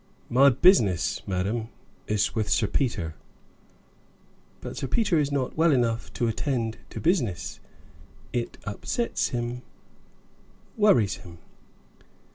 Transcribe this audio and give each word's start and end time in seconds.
"My 0.31 0.49
business, 0.49 1.21
madam, 1.27 1.69
is 2.07 2.33
with 2.33 2.49
Sir 2.49 2.65
Peter." 2.65 3.13
"But 4.59 4.75
Sir 4.75 4.87
Peter 4.87 5.19
is 5.19 5.31
not 5.31 5.55
well 5.55 5.71
enough 5.71 6.11
to 6.13 6.27
attend 6.27 6.79
to 6.89 6.99
business; 6.99 7.59
it 8.33 8.57
upsets 8.65 9.27
him 9.27 9.61
worries 10.75 11.17
him." 11.17 11.37